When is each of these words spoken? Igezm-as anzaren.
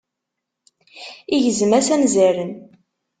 Igezm-as 1.35 1.87
anzaren. 1.95 2.51